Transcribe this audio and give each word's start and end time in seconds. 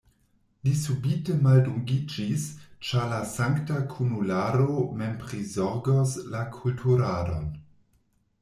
Li 0.67 0.71
subite 0.83 1.33
maldungiĝis, 1.47 2.45
ĉar 2.89 3.05
la 3.13 3.19
sankta 3.33 3.77
kunularo 3.93 4.81
mem 5.03 5.15
prizorgos 5.27 6.17
la 6.33 6.43
kulturadon. 6.57 7.47